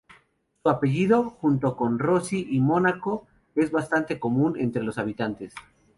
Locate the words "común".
4.19-4.57